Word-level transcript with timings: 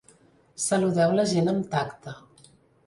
Saludeu 0.63 1.13
la 1.21 1.27
gent 1.35 1.53
amb 1.55 1.71
tacte. 1.77 2.17